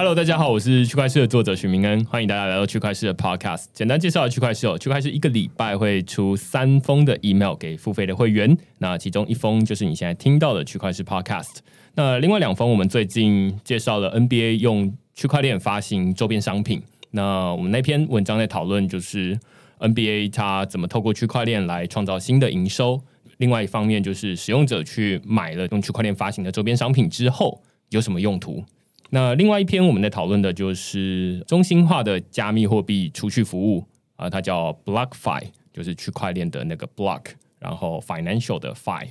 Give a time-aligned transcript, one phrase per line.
[0.00, 3.66] Hello，大家好，我是区块链的作者许明恩，欢迎大家来到区块链的 Podcast。
[3.74, 11.58] 简单介绍区块链哦，区块链一个礼拜会出三封的 email 给付费的会员，那其中一封就是你现在听到的区块链 Podcast。
[11.96, 16.82] 那另外两封，我们最近介绍了 NBA 用区块链发行周边商品。
[17.10, 19.38] 那我们那篇文章在讨论就是
[19.80, 22.98] NBA 它怎么透过区块链来创造新的营收。
[23.36, 28.64] 另外一方面就是使用者去买了用区块链发行的周边商品之后有什么用途。
[29.10, 33.84] 那另外一篇我们在讨论的就是中心化的加密货币储蓄服务
[34.16, 35.42] 啊，它叫 BlockFi，
[35.72, 37.22] 就是区块链的那个 Block，
[37.58, 39.08] 然后 Financial 的 Fi。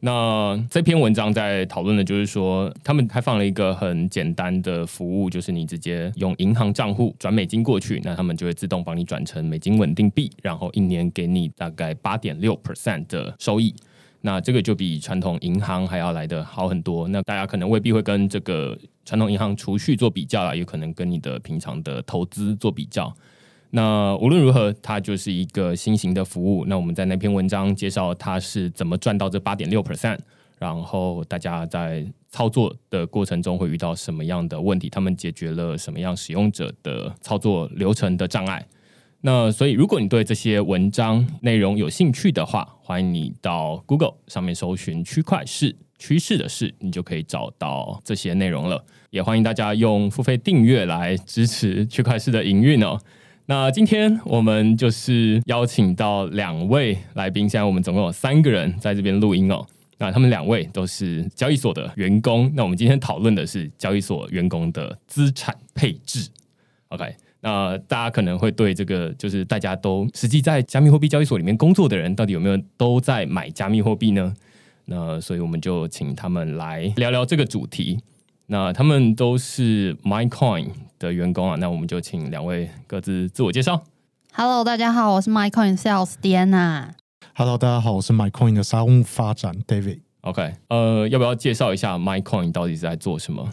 [0.00, 13.74] 那这篇文章在讨论的就是说，他们开放了一个很简单的服务，就是你直接用银行账户转美金过去，那他们就会自动帮你转成美金稳定币，然后一年给你大概八点六 percent 的收益。
[14.20, 17.06] 那这个就比传统银行还要来的好很多。
[17.08, 23.14] 那大家可能未必会跟这个传统银行储蓄做比较啊，有可能跟你的平常的投资做比较。
[23.70, 26.64] 那无论如何，它就是一个新型的服务。
[26.66, 30.18] 那我们在那篇文章介绍它是怎么赚到这八点六 percent，
[30.58, 38.64] 然后大家在操作的过程中会遇到什么样的问题，他们解决了什么样使用者的操作流程的障碍。
[39.22, 48.84] 那所以，如果你对这些文章内容有兴趣的话，欢迎你到 Google 上面搜寻“区块市趋势的事”，你就可以找到这些内容了。
[49.10, 52.98] 也欢迎大家用付费订阅来支持区块市的营运哦。
[53.46, 59.66] 那今天我们就是邀请到两位来宾，现在我们总共有三个人在这边录音哦。
[59.98, 62.52] 那他们两位都是交易所的员工。
[62.54, 66.28] 那我们今天讨论的是交易所员工的资产配置。
[66.88, 67.16] OK。
[67.46, 74.34] 那大家可能会对这个，就是大家都实际在加密货币交易所里面工作的人，到底有没有都在买加密货币呢？
[74.86, 78.00] 那所以我们就请他们来聊聊这个主题。
[78.48, 83.84] 那他们都是 MyCoin 的员工啊，那我们就请两位各自自我介绍。
[84.32, 86.88] Hello，大家好，我是 MyCoin Sales Diana。
[87.36, 90.00] Hello，大家好，我是 MyCoin 的商务发展 David。
[90.22, 93.52] OK，呃，要不要介绍一下 MyCoin 到底是在做什么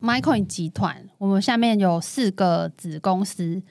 [0.00, 3.62] ？MyCoin 集团，我们下面有四个子公司。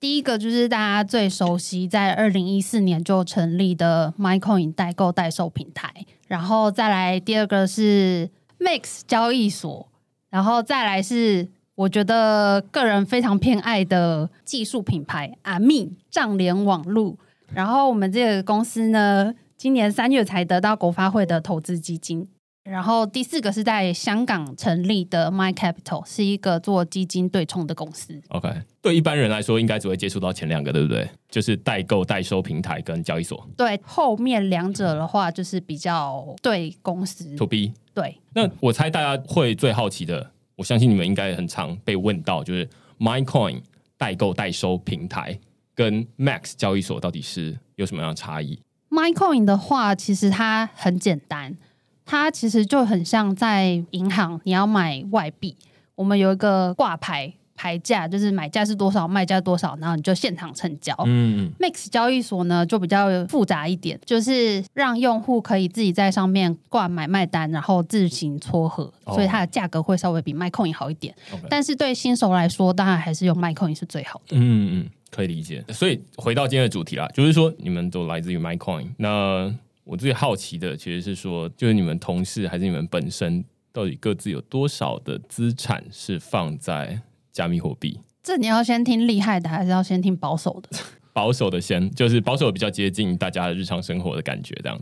[0.00, 5.90] 第一个就是大家最熟悉，在二零一四年就成立的 MyCoin 代购代售平台。
[6.28, 8.28] 然后再来第二个是
[8.58, 9.88] Mix 交易所，
[10.30, 17.16] 然后再来是我觉得个人非常偏爱的技术品牌阿密账联网络。
[17.52, 22.28] 然后我们这个公司呢，今年三月才得到国发会的投资基金。
[22.64, 28.18] 然后第四个是在香港成立的 My Capital，是一个做基金对冲的公司。
[28.28, 31.06] OK，对一般人来说，应该只会接触到前两个，对不对？
[31.28, 33.46] 就是代购代收平台跟交易所。
[33.54, 37.74] 对，后面两者的话，就是比较对公司 To B。
[37.92, 42.66] 对，那我猜大家会最好奇的，我相信你们应该很常被问到，就是
[42.98, 43.60] MyCoin
[43.98, 45.38] 代购代收平台
[45.74, 48.58] 跟 Max 交易所到底是有什么样的差异
[48.88, 51.58] ？MyCoin 的话，其实它很简单。
[52.06, 55.56] 它其实就很像在银行，你要买外币，
[55.94, 60.94] 我们有一个挂牌牌价，就是买价是多少，卖价多少，然后你就现场成交。
[61.06, 71.14] 嗯，Mix 交易所呢就比较复杂一点，就是让用户可以自己在上面挂买卖单，然后自行撮合，所以它的价格会稍微比 MyCoin 好一点。
[71.48, 74.36] 但是对新手来说，当然还是用 MyCoin 是最好的。
[74.36, 75.64] 嗯嗯，可以理解。
[75.68, 79.54] 所以回到今天的主题啦，就是说你们都来自于 MyCoin，那。
[79.84, 86.98] 我最好奇的其实是说，就是你们同事还是你们本身，到底各自有多少的资产是放在
[87.30, 88.00] 加密货币？
[88.22, 90.70] 这你要先听厉害的，还是要先听保守的？
[91.12, 94.80] 保守的先，就是保守比较接近大家的日常生活的感觉，这样。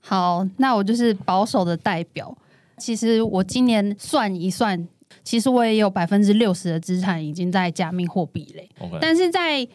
[0.00, 2.36] 好，那我就是保守的代表。
[2.78, 4.88] 其实我今年算一算，
[5.22, 8.68] 其实我也有百分之六十的资产已经在加密货币类，
[9.00, 9.68] 但是在。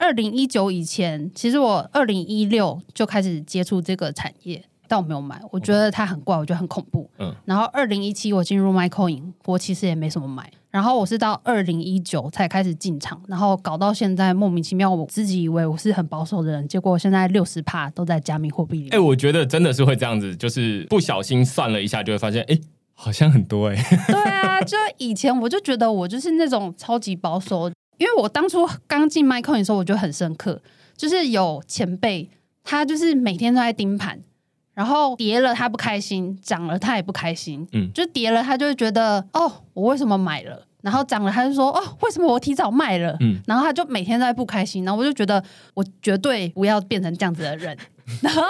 [0.00, 7.08] 二零一九以前，其实我二零一六就开始接触这个产业，但我没有买，我觉得它很怪，我觉得很恐怖。
[7.18, 18.88] 嗯，然后二零一七我进入 MyCoin，我其实也没什么买，然后我是到二零一九才开始进场，然后搞到现在莫名其妙，我自己以为我是很保守的人，结果现在六十帕都在加密货币里。
[18.88, 22.58] 哎，我觉得真的是会这样子，就是不小心算了一下，就会发现，哎，
[22.94, 23.76] 好像很多哎。
[24.08, 27.70] 对啊，就以前我就觉得我就是那种超级保守。
[28.00, 30.60] 因为我当初刚进 MyCoin 的时候，我就很深刻，
[30.96, 32.30] 就是有前辈，
[32.64, 34.18] 他就是每天都在盯盘，
[34.72, 40.66] 然后跌了他不开心，涨了他也不开心，嗯，就跌了他就会觉得哦，我为什么买了？
[40.80, 43.14] 然后涨了他就说哦，为什么我提早卖了？
[43.20, 45.44] 嗯，然后他就每天在不开心，然后我就觉得
[45.74, 47.76] 我绝对不要变成这样子的人，
[48.22, 48.42] 然后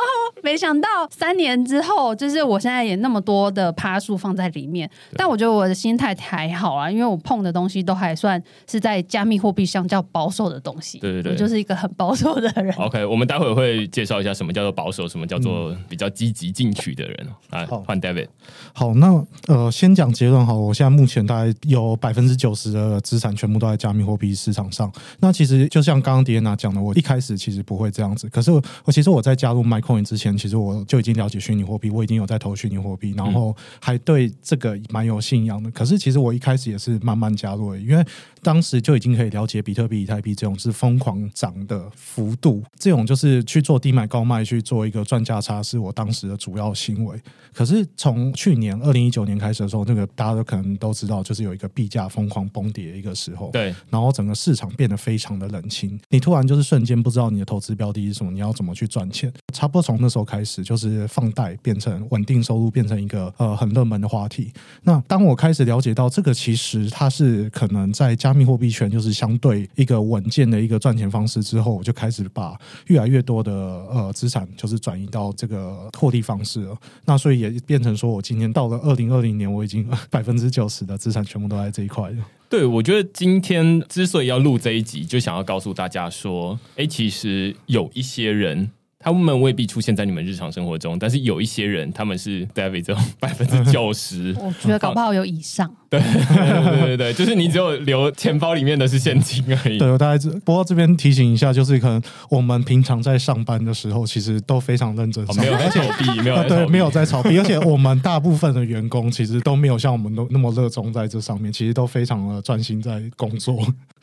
[0.43, 10.99] 没想到三年之后，就是我现在也那么多的趴数放在里面，但我觉得我的心态还好啊，因为我碰的东西都还算是在加密货币相较保守的东西。
[10.99, 12.75] 对对对我就是一个很保守的人。
[12.79, 17.29] OK，我们待会会介绍一下什么叫做保守，什么叫做比较积极进取的人。
[17.51, 18.29] 来，换 David。
[18.73, 24.91] 好，那呃，先讲结论好，我现在目前大概有百分之九十的资产全部都在加密货币市场上。
[25.21, 35.71] 那其实就像刚刚迪安娜讲的，我一开始其实不会这样子，可是我我其实我在加入 MyCoin 之前，其实我就已经了解虚拟货币，我已经有在投虚拟货币，然后还对这个蛮有信仰的。
[35.71, 38.05] 可是其实我一开始也是慢慢加入的，因为
[38.43, 47.21] 当时就已经可以了解比特币、以太币这种是疯狂涨的幅度，这种就是去做低买高卖，去做一个赚价差，是我当时的主要行为。
[47.53, 59.33] 可是从去年二零一九年开始的时候，那个大家都可能都知道，就是有一个币价疯狂崩跌的一个时候，对，然后整个市场变得非常的冷清，你突然就是瞬间不知道你的投资标的是什么，你要怎么去赚钱。
[59.53, 64.53] 差不多从那时候开始，就是放贷变成稳定收入，变成一个呃很热门的话题。
[64.85, 72.57] 那当我开始了解到这个其实它是可能在加加密货币圈就是相对一个稳健的一个赚钱方式之后，我就开始把
[72.87, 76.79] 越来越多的呃资产就是转移到这个获利方式了。
[77.05, 82.25] 那所以也变成说我今天到了二零二零年，我已经 百分之九十的资产全部都在这一块了。
[82.49, 88.71] 对，我觉得今天之所以要录这一集，就想要告诉大家说，哎，其实有一些人。
[89.03, 95.75] 他们未必出现在你们日常生活中，但是有一些人，他们是 David 这种百分之九十， 我觉得搞不好有以上。
[95.91, 99.79] 对对对对，就是你只有留钱包里面的是现金而已。
[99.79, 100.31] 对，我大概知。
[100.45, 113.57] 不过这边提醒一下，就是可能我们平常在上班的时候，其实都非常认真哦没有在炒币，没有在炒币没有在炒币，而且我们大部分的员工其实都没有像我们都那么热衷在这上面，其实都非常的专心在工作。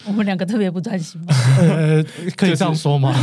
[0.05, 1.33] 我们两个特别不专心吧？
[1.59, 2.03] 呃，
[2.35, 3.13] 可以这样说吗？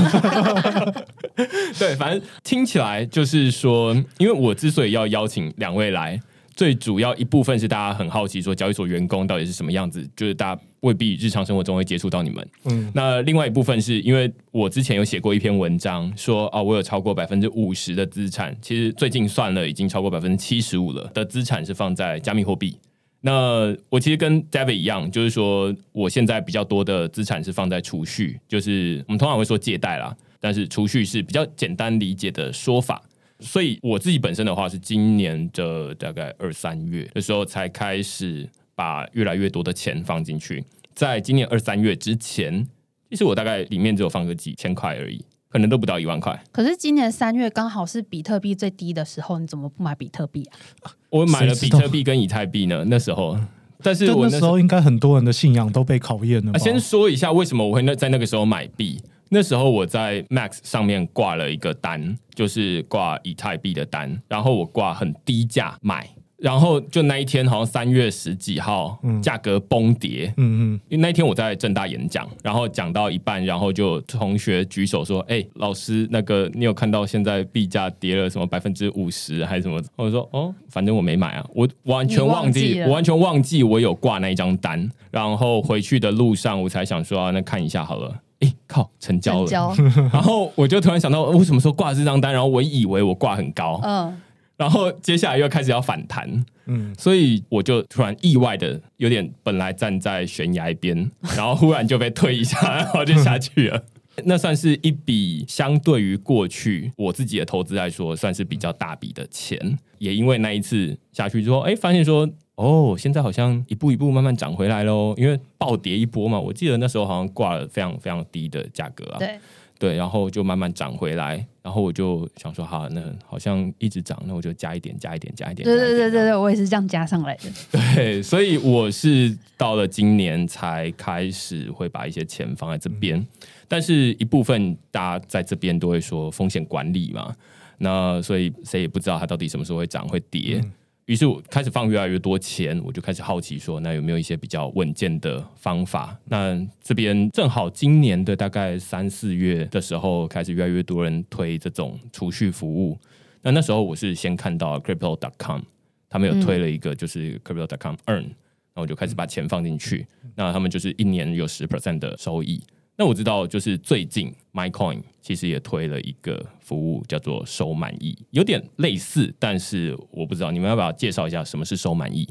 [1.79, 6.21] 对，反正听起来就是说，因为我之所以要邀请两位来，
[6.55, 12.49] 最主要一部分是大家很好奇，说交易所员工到底是什么样子，就是大家未必日常生活中会接触到你们。
[12.67, 22.79] 嗯，那另外一部分是因为我之前有写过一篇文章，说啊，我有超过百分之五十的资产，其实最近算了已经超过百分之七十五了的资产是放在加密货币。
[23.27, 30.15] 那我其实跟 David 一样，就是说我现在比较多的资产是放在储蓄，就是我们通常会说借贷啦，
[30.45, 33.03] 但是储蓄是比较简单理解的说法。
[33.41, 40.63] 所以我自己本身的话是今年的大概二三月的时候才开始把越来越多的钱放进去。
[40.95, 42.69] 在今年二三月之前，
[43.09, 46.39] 其实我大概里面只有放个几千块而已，可能都不到一万块。
[46.53, 50.45] 可是今年三月刚好是比特币最低的时候，你怎么不买比特币
[50.83, 50.93] 啊？
[51.09, 53.39] 我买了比特币跟以太币呢，那时候，
[53.83, 56.59] 但是我那时候那时候应该很多人的信仰都被考验了啊，？
[56.59, 59.01] 先说一下为什么我会那在那个时候买币。
[59.35, 84.89] 那时候我在 Max 上面挂了一个单，就是挂以太币的单，然后我挂很低价买，然后就那一天好像三月十几号，价格崩跌，嗯嗯，因为那一天我在正大演讲，然后讲到一半，然后就同学举手说：“哎、老师，那个你有看到现在币价跌了什么百分之五十还是什么？”我说：“哦，反正我没买啊，我完全忘记，忘记我完全忘记我有挂那一张单。
[85.11, 88.21] 然后回去的路上，我才想说、啊，那看一下好了。
[88.45, 89.47] 哎、靠，成交了。
[89.49, 89.75] 交，
[90.13, 92.33] 然后我就突然想到，我什么时候挂这张单？
[92.33, 94.21] 然后我以为我挂很高，嗯，
[94.57, 103.83] 然后接下来又开始要反弹，嗯所以我就突然意外的有点本来站在悬崖边，然后忽然就被推一下，然后就下去了。
[104.27, 109.77] 那算是一笔相对于过去我自己的投资来说，算是比较大笔的钱。
[109.99, 115.13] 也因为那一次下去之后，哎，发现说，哦，现在好像一步一步慢慢涨回来喽。
[115.17, 119.19] 因为暴跌一波嘛，我记得那时候好像挂了非常非常低的价格啊。
[119.19, 119.39] 对，
[119.79, 125.65] 对，然后就慢慢涨回来，然后我就想说，好，那好像一直涨，那我就加一点，加一点，加一点。
[125.65, 127.51] 对对对对对，我也是这样加上来的。
[127.73, 133.27] 对，所以我是到了今年才开始会把一些钱放在这边，
[133.67, 137.35] 但是一部分大家在这边都会说风险管理嘛，
[137.79, 140.63] 那所以谁也不知道它到底什么时候会涨会跌。
[141.07, 146.19] 于是我开始放越来越多钱，我就开始好奇说，那有没有一些比较稳健的方法？
[146.25, 152.99] 那这边正好今年的大概三四月的时候，开始越来越多人推这种储蓄服务。
[153.43, 155.61] 那那时候我是先看到 crypto.com，
[156.09, 160.07] 他们有推了一个就是 crypto.com earn，然后我就开始把钱放进去。
[160.35, 162.63] 那他们就是一年有十 percent 的收益。
[162.97, 172.29] 那我知道，就是最近 MyCoin 其实也推了一个服务，叫做收满意，有点类似，但是我不知道你们要不要介绍一下什么是收满意？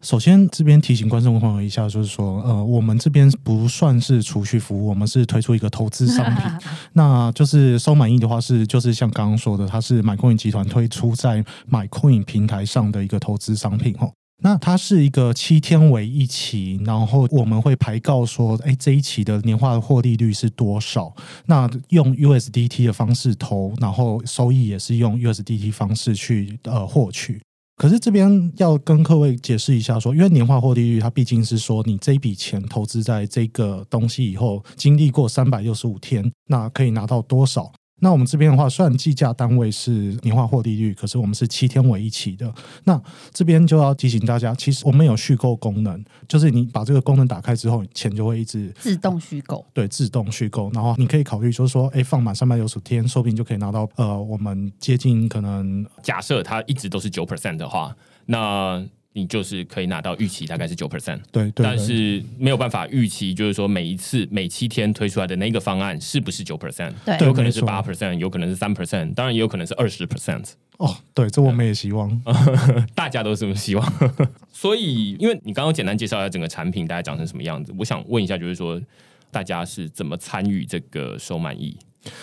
[0.00, 6.44] 首先，这边提醒观众朋友一下，就是说，呃，我们这边不算是储蓄服务，我们是推出一个投资商品。
[6.92, 14.12] 那就是收满意的话，是就是像刚刚说的，它是 MyCoin 集团推出在 MyCoin 平台上的一个投资商品哦。
[14.42, 21.14] 那它是一个七天为一期，然后我们会排告说，哎，这一期的年化的获利率是多少？
[21.46, 27.40] 那用 USDT 的方式投，然后收益也是用 USDT 方式去呃获取。
[27.76, 37.72] 可是这边要跟各位解释一下，说因为年化获利率，它毕竟是说你这一笔钱投资在这个东西以后，经历过三百六十五天，那可以拿到多少？
[38.04, 39.90] 那我们这边的话，虽然计价单位是
[40.22, 42.52] 年化获利率，可是我们是七天为一期的。
[42.84, 43.00] 那
[43.32, 49.64] 这边就要提醒大家，其实我们有续购功能，就是你把这个功能打开之后，钱就会一直自动续购。
[49.72, 50.70] 对，自动续购。
[50.74, 57.96] 然后你可以考虑，就是说，哎，放满三百六十天，说不定就可以拿到呃，我们接近可能假设它一直都是九 percent 的话，
[58.26, 58.84] 那。
[59.16, 70.54] 你就是可以拿到预期大概是九 percent，对，但是没有办法预期，就是说每一次每七天推出来的那个方案是不是九 percent，对，有可能是八 percent，有可能是三 percent，当然也有可能是二十 percent。
[70.78, 72.20] 哦，对，这我们也希望，
[72.96, 73.92] 大家都这么希望。
[74.52, 78.82] 所以，因为你刚刚简单介绍一下整个产品大概长成什么样子，我想问一下，就是说
[79.30, 81.76] 大家是怎么参与这个收满意？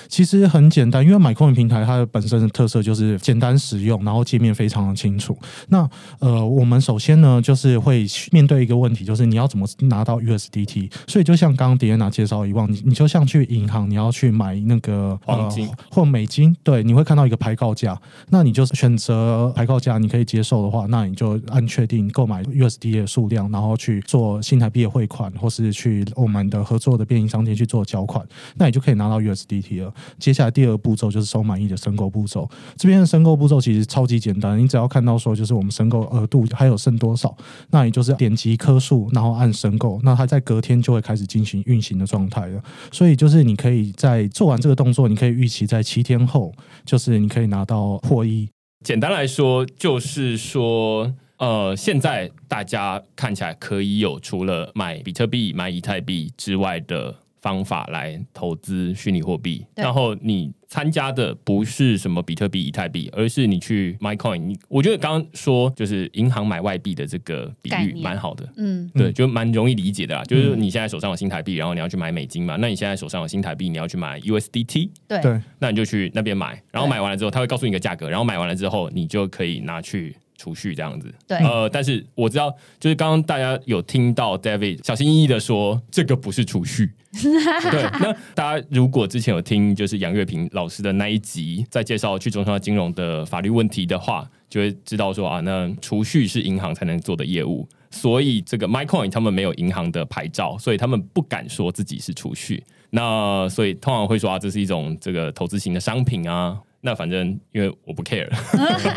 [0.08, 5.38] 其实很简单，因为买 coin 平台它的本身的特色就是简单实用，然后界面非常的清楚。
[5.70, 10.92] 那呃，我们首先呢，就是会面对一个问题，就是你要怎么拿到 USDT？
[11.08, 29.71] 所以就像刚刚迪安娜介绍一样，你你就像去银行，你要去买那个黄金或美金，对，你会看到一个排告价，那你就选择排告价，你可以接受的话，那你就按确定购买 USDT 的数量，然后去做新台币的汇款，或是去我们的合作的便利商店去做缴款，那你就可以拿到 USDT。
[30.18, 32.50] 接下来第二步骤就是收满意的申购步骤。
[32.75, 37.36] 这边的申购步骤其实超级简单，你只要看到说就是我们申购额度还有剩多少，
[37.70, 42.62] 那你就是点击颗数，然后按申购，那它在隔天就会开始进行运行的状态了。
[42.92, 46.54] 所以就是你可以在做完这个动作，你可以预期在七天后，
[46.86, 48.50] 就是你可以拿到破亿。
[48.84, 57.16] 简单来说，就是说，呃，现在大家看起来可以有除了买比特币、买以太币之外的。
[57.41, 64.38] 方法来投资虚拟货币，然后你参加的不是什么比特币、以太币，而是你去 MyCoin。
[64.38, 70.24] 你我觉得刚刚说就是银行买外币的这个比喻蛮好的，嗯，对，就蛮容易理解的啦。
[70.25, 80.15] 就是你现在手上有新台币，然后你要去买美金嘛，那你现在手上有新台币，你要去买 USDT，对，那你就去那边买，然后买完了之后，他会告诉你一个价格，然后买完了之后，你就可以拿去。
[80.41, 86.91] 储蓄这样子，对，呃，但是我知道，就是刚刚大家有听到 David 小心翼翼的说，这个不是储蓄。
[87.13, 102.63] 对，那大家如果之前有听就是杨月平老师的那一集，在介绍去中央金融的法律问题的话，就会知道说啊，那储蓄是银行才能做的业务，所以这个 MyCoin 他们没有银行的牌照，所以他们不敢说自己是储蓄。
[102.89, 106.57] 那所以通常会说啊，这是一种这个投资型的商品啊。
[106.82, 108.28] 那反正因为我不 care，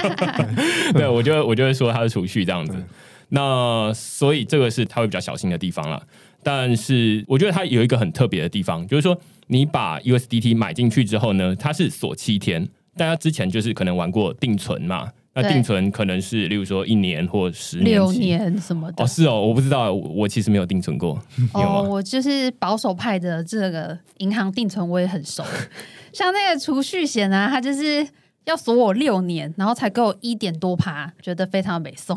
[0.93, 2.83] 对我就我就会说它是储蓄这样子。
[3.31, 6.03] 那所以这个是他会比较小心的地方了。
[6.43, 12.69] 但是我觉得它有一个很特别的地方，就是说你把 USDT 买进去之后呢，它是锁七天。
[12.97, 19.03] 大家之前就是可能玩过定存嘛，那定存可能是例如说一年或十年、六年什么的。
[19.03, 21.21] 哦，是哦，我不知道，我其实没有定存过。
[21.53, 25.43] 哦，我就是保守派的这个银行定存我也很熟。
[26.13, 28.07] 像那个储蓄险啊，它就是
[28.45, 32.17] 要锁我六年，然后才给我一点多趴，觉得非常美送。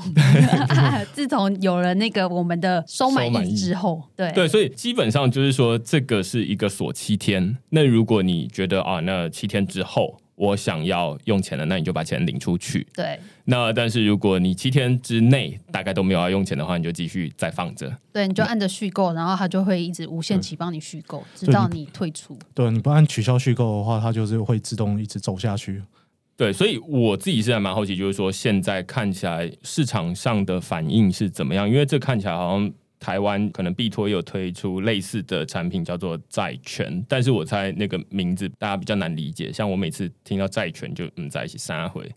[1.14, 7.58] 自从有了那个我们的收满意之后，对对，所以基本上就是说，这个是一个锁七天。
[7.70, 10.20] 那如果你觉得啊，那七天之后。
[10.38, 12.88] 我想要用钱了，那你就把钱领出去。
[12.96, 13.20] 对。
[13.46, 17.92] 那但是如果你七天之内大概都没有要用钱的话，你就继续再放着。
[18.14, 22.38] 对，你就按着续购，然后它就会一直无限期帮你续购，直到你退出。
[22.54, 25.82] 对，你不按取消续购的话，它就是会自动一直走下去。
[26.36, 31.68] 对，所以我自己是还蛮好奇，就是说现在看起来市场上的反应是怎么样？
[31.68, 32.72] 因为这看起来好像。
[33.00, 39.52] 台湾可能币托有推出类似的产品，叫做债权，但是我猜那个名字大家比较难理解。
[39.54, 42.10] 像我每次听到债权，就嗯在一起三回。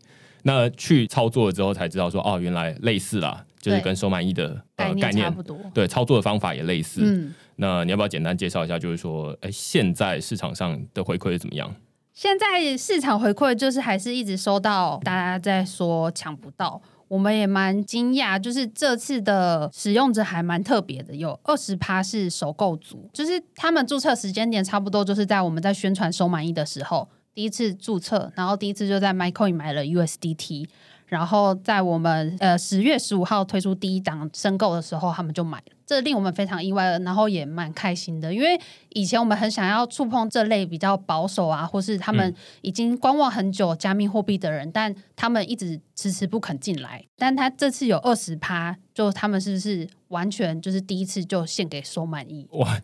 [0.43, 5.59] 那去操作了之后才知道说，哦，原来类似啦，就是跟收满意的呃概念差不多。
[5.75, 7.03] 对，操作的方法也类似。
[7.05, 8.79] 嗯，那你要不要简单介绍一下？
[8.79, 11.75] 就是说，哎，现在市场上的回馈怎么样？
[12.15, 16.81] 现在市场回馈就是还是一直收到大家在说抢不到。
[17.11, 30.69] 我们也蛮惊讶，就是这次的使用者还蛮特别的，有二十趴是首购族，就是他们注册时间点差不多就是在我们在宣传收满意的时候第一次注册，然后第一次就在 MyCoin 买了 USDT，
[31.07, 38.57] 然后在我们呃十月十五号推出第一档申购的时候，他们就买了，这令我们非常意外，然后也蛮开心的，因为
[38.91, 52.47] 以前我们很想要触碰这类比较保守啊，或是他们已经观望很久加密货币的人，但他们一直迟迟不肯进来，但他这次有二十趴，就他们是不是完全就是第一次就献给收满意？
[52.53, 52.81] 哇，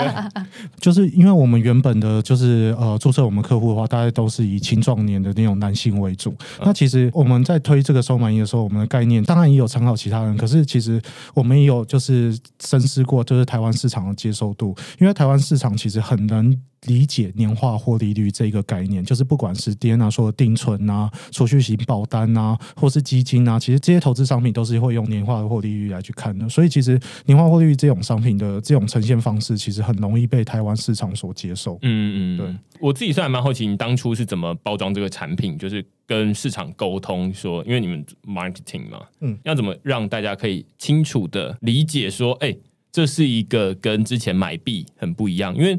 [0.80, 6.34] 就是因为我们原本的就是呃注册我们客户的话，大概都是以青壮年的那种男性为主。
[6.62, 11.00] 那其实我们在推这个收满意的时候，我们的概念当然也有参考其他人，可是其实
[11.34, 12.29] 我们也有就是
[12.62, 16.50] 深思过，就是台湾市场的接受度，因为台湾市场其实很难
[16.86, 26.48] 理解年化获利率这个概念，就是不管是 d n a 说的定存啊、储蓄型保单啊，或是基金啊，其实这些投资商品都是会用年化的获利率来去看的。
[26.48, 31.78] 所以其实年化获利率这种商品的这种呈现方式，其实很容易被台湾市场所接受。
[31.82, 32.56] 嗯嗯，对。
[32.80, 42.56] 我自己虽然蛮好奇，你当初是怎么包装这个产品，就是跟市场沟通说，因为你们 marketing 嘛，嗯，要怎么让大家可以清楚的理解说，哎，
[42.90, 45.78] 这是一个跟之前买币很不一样，因为。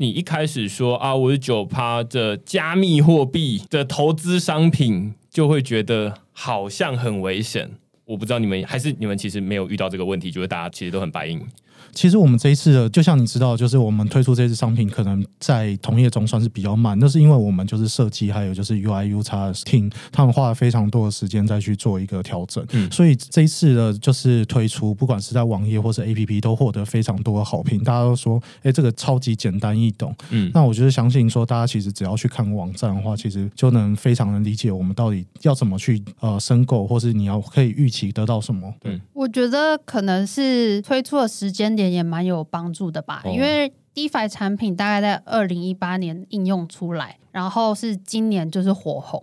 [0.00, 7.72] 你一开始说啊，我是九趴的加密货币的投资商品，就会觉得好像很危险。
[8.06, 11.38] 我不知道你们还是你们其实没有遇到这个问题，就是大家其实都很白银。
[11.92, 16.98] 其实我们这一次的，就像你知道，就是我们推出这次商品，可能在同业中算是比较慢。
[16.98, 22.64] 那是因为我们就是设计，还有就是 UI、U 叉 team，他们花了非常多的时间再去做一个调整。
[22.72, 27.82] 嗯，所以这一次的，就是推出，不管是在网页或是 APP，都获得非常多的好评。
[27.82, 30.14] 大家都说，哎，这个超级简单易懂。
[30.30, 38.72] 嗯，那我就是相信说，大家其实只要去看网站的话，其实就能非常能理解我们到底要怎么去呃申购，或是你要可以预期得到什么。
[38.80, 41.79] 对，我觉得可能是推出的时间。
[41.88, 49.22] 也蛮有帮助的吧，因为 DeFi 产品大概在二零一八年应用出来，然后是今年就是火红。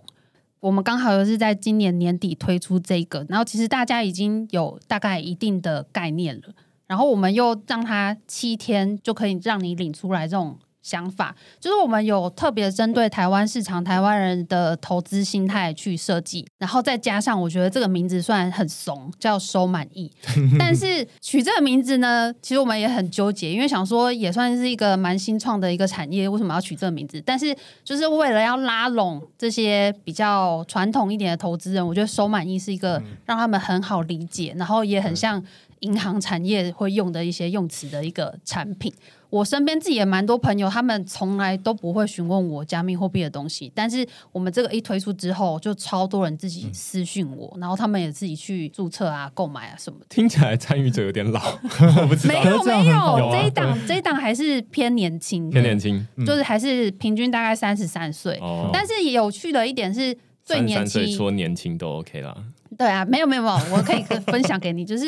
[0.60, 6.54] 我们刚好又是在今年年底推出这个，然后其实大家已经有大概一定的概念了，
[6.86, 10.58] 然后我们又让它七天就可以让你领出来这种。
[10.82, 20.10] 想法就是我们有特别针对台湾市场、台湾人的投资心态去设计，然后再加上我觉得这个名字虽然很怂，叫收满意，
[20.58, 27.20] 但是取这个名字呢，其实我们也很纠结，因为想说也算是一个蛮新创的一个产业，为什么要取这个名字？
[27.26, 35.42] 但是就是为了要拉拢这些比较传统一点的投资人，我觉得收满意是一个让他们很好理解，然后也很像
[35.80, 38.92] 银行产业会用的一些用词的一个产品。
[39.30, 50.06] 我身边自己也蛮多朋友，他们从来都不会询问我加密货币的东西，但是我们这个一推出之后，就超多人自己私讯我，然后他们也自己去注册啊、购买啊什么的。
[50.08, 51.40] 听起来参与者有点老，
[52.00, 52.34] 我不知道。
[52.34, 58.38] 没有没有，这一档这一档还是偏年轻，偏年轻，就是还是平均大概三十三岁。
[58.40, 62.34] 哦但是有趣的一点是，最年轻说年轻都 OK 啦。
[62.78, 65.04] 对啊，没有没有没有，我可以分享给你， 就是。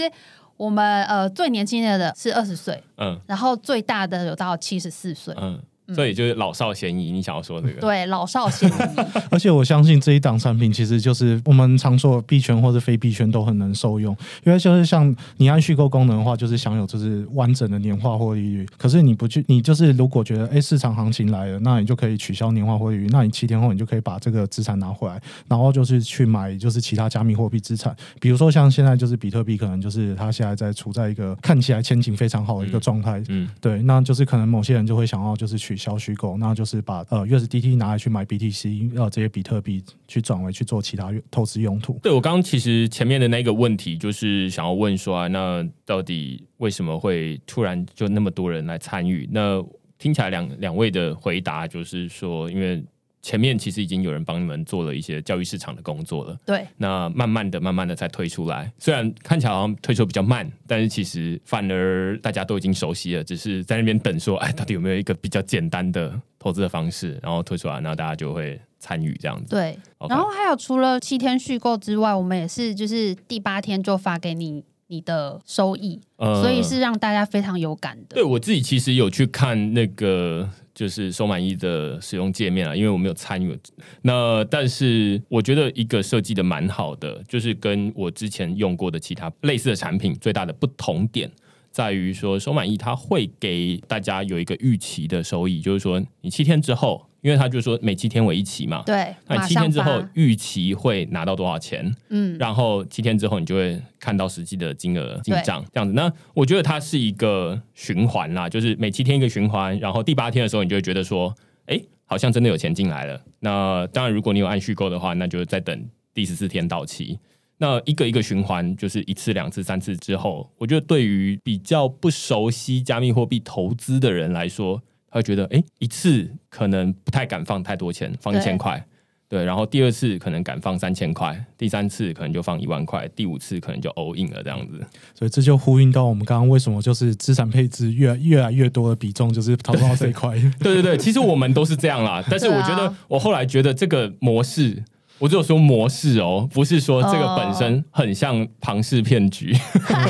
[0.61, 5.59] 我们呃最年轻的的是二十岁，嗯，然后最大的有到七十四岁，嗯。
[5.95, 7.81] 所以就是老少咸宜，你想要说这个？
[7.81, 8.73] 对，老少咸宜。
[9.31, 18.67] 而且我相信这一档产品其实就是我们常说币圈或者非币圈都很能受用，因为就是像你按续购功能的话，就是享有就是完整的年化获利率。
[18.77, 35.80] 可是你不去，你就是如果觉得哎市场行情来了，那你就可以取消年化获利率，那你七天后你就可以把这个资产拿回来，然后就是去买就是其他加密货币资产，比如说像现在就是比特币，可能就是它现在在处在一个看起来前景非常好的一个状态，嗯，对，那就是可能某些人就会想要就是取。
[35.81, 41.99] 小虚构，那就是把呃 USDT 拿来去买 BTC，呃这些比特币去转为去做其他投资用途。
[42.03, 49.29] 对我刚刚其实前面的那个问题，就是想要问说啊，那到底为什么会突然就那么多人来参与？
[49.33, 49.65] 那
[49.99, 52.85] 听起来两两位的回答就是说，因为。
[53.23, 56.39] 前面其实已经有人帮你们做了一些教育市场的工作了。
[56.47, 58.73] 对，那慢慢的、慢慢的才推出来。
[58.79, 69.51] 虽然看起来好像推出比较慢，但是其实反而大家都已经熟悉了，只是在那边等说，哎，到底有没有一个比较简单的投资的方式，然后推出来，然后大家就会参与这样子。
[69.51, 69.79] 对，
[70.09, 78.15] 然后还有除了七天续购之外，我们也是就是第八天就发给你你的收益，所以是让大家非常有感的。
[78.15, 80.49] 对我自己其实有去看那个。
[80.81, 83.55] 就是收满意的使用界面了，因为我没有参与。
[84.01, 91.31] 那但是我觉得一个设计的蛮好的，就是跟我之前用过的其他类似的产品最大的不同点。
[91.71, 101.95] 在于说收满意，它会给大家有一个预期的收益，就是说你七天之后，因为他就说每七天为一期嘛，对，那你七天之后预期会拿到多少钱？
[102.09, 105.93] 嗯，然后七天之后你就会看到实际的金额进账，这样子。
[105.93, 111.35] 那我觉得它是一个循环啦，就是每七天一个循环，然后第八天的时候，你就会觉得说，
[111.67, 113.23] 哎，好像真的有钱进来了。
[113.39, 117.19] 那当然，如果你有按续购的话，那就再等第十四天到期。
[117.63, 128.83] 那一个一个循环，就是一次、两次、三次之后，我觉得对于比较不熟悉加密货币投资的人来说，他会觉得，哎，一次可能不太敢放太多钱，放一千块，
[129.29, 134.81] 对，然后第二次可能敢放三千块，第三次可能就放一万块，第五次可能就 all in 了这样子。
[135.15, 140.35] 所以这就呼应到我们刚刚为什么就是资产配置越越来越多的比重，就是投到这一块。
[140.61, 144.83] 对对对，其实我们都是这样啦，但是我觉得我后来觉得这个模式。
[145.21, 149.55] 我只有说模式哦，不是说这个本身很像庞氏骗局，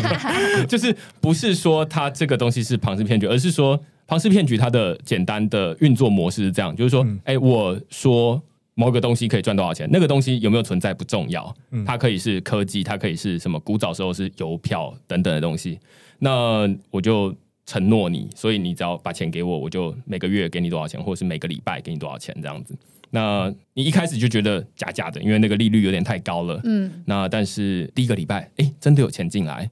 [0.69, 8.41] 就是不是说它这个东西是庞氏骗局，而是说庞氏骗局它的简单的运作模式是这样，就是说，哎，我说
[8.75, 11.53] 某个东西可以赚多少钱，那个东西有没有存在不重要，
[11.85, 15.81] 它可以是科技，它可以是什么古早时候是邮票等等的东西，
[16.21, 17.35] 那我就
[17.67, 22.77] 承诺你，所以你只要把钱给我，我就每个月给你多少钱，或者是每个礼拜给你多少钱这样子。
[23.11, 26.61] 那你一开始就觉得假假的，因为那个利率有点太高了。
[26.65, 29.69] 嗯，那但是第一个礼拜，哎，真的有钱进来，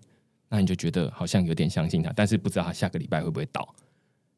[0.49, 3.75] 那你就觉得好像有点相信他，但是不知道他下个礼拜会不会倒。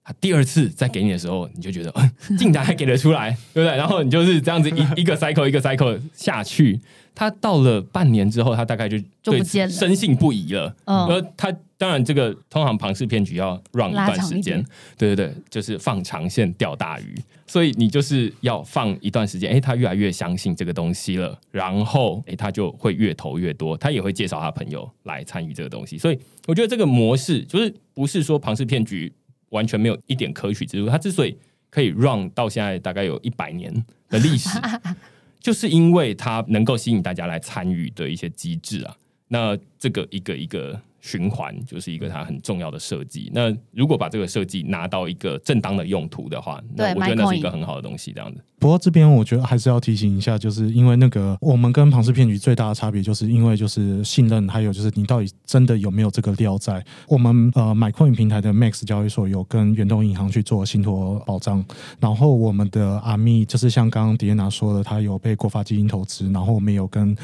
[0.05, 1.93] 他第二次再给你的时候，你就觉得，
[2.39, 3.77] 竟然还给得出来，对不对？
[3.77, 6.81] 然后你就是这样子一一个 cycle 一个 cycle 下去，
[7.15, 10.77] 他到了半年之后，他大概就对深信不疑了。
[10.85, 11.55] 嗯，而他。
[11.81, 14.63] 当然，这个通常庞氏骗局要 run 一段时间，
[14.99, 17.15] 对对对，就是放长线钓大鱼，
[17.47, 29.11] 所以你就是要放一段时间，哎，他越来越相信这个东西了，然后哎，他就会越投越多，他也会介绍他朋友来参与这个东西，所以我觉得这个模式就是不是说庞氏骗局
[29.49, 31.35] 完全没有一点可取之处，它之所以
[31.71, 33.73] 可以 run 到现在大概有一百年
[34.11, 34.51] 的历史，
[35.41, 38.95] 就是因为它能够吸引大家来参与的一些机制啊，
[39.29, 40.79] 那这个一个一个。
[41.01, 43.31] 循环就是一个它很重要的设计。
[43.35, 48.13] 那如果把这个设计拿到一个正当的用途的话，那我觉得那是一个很好的东西。
[48.13, 48.41] 这样子。
[48.59, 56.85] 不过这边我觉得还是要提醒一下，就是因为那个我们跟庞氏骗局最大的差别，就是因为就是信任，还有就是你到底真的有没有这个料在。
[57.09, 61.65] 我们呃买 coin 平台的 Max 交易所有跟远东银行去做信托保障，
[61.99, 67.17] 然后我们的阿密就是像刚刚迪安娜说的，他有被国发基金投资，然后我们有跟。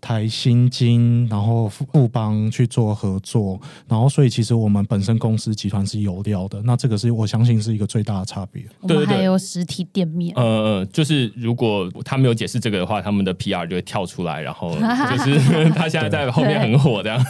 [0.00, 8.62] 台新金，然后富邦去做合作，然后所以其实我们本身公司集团是有料的，那这个是我相信是一个最大的差别。
[8.80, 10.32] 我们还有实体店面。
[10.36, 15.38] 呃，就是如果他没有解释这个的话，他们的 PR 就会跳出来，然后就是
[15.74, 17.24] 他现在在后面很火这样。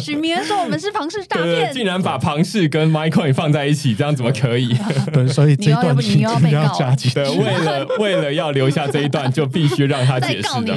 [0.00, 4.74] 许明说我们是庞氏诈骗，竟然把庞氏跟 Michael 放在一起，这样怎么可以？
[5.12, 6.68] 对，所以这段你要被告。
[7.14, 10.74] 对，为了 为了要留下这一段，就必须让他解释的。